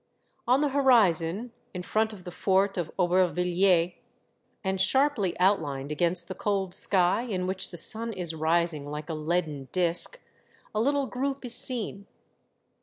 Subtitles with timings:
[0.47, 3.91] On the horizon, in front of the fort of Auber villiers,
[4.63, 9.13] and sharply outlined against the cold sky in which the sun is rising like a
[9.13, 10.17] leaden disc,
[10.73, 12.07] a little group is seen.